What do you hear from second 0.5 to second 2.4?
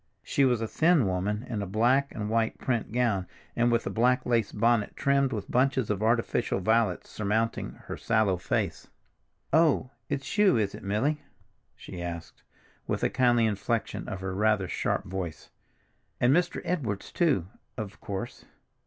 a thin woman in a black and